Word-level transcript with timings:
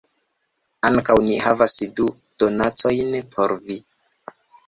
Ankaŭ 0.87 1.15
ni 1.25 1.35
havas 1.43 1.75
du 1.99 2.07
donacojn 2.43 3.13
por 3.35 3.57
vi 3.71 3.79